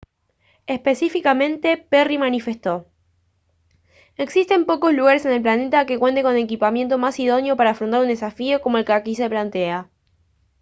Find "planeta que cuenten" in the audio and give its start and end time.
5.43-6.23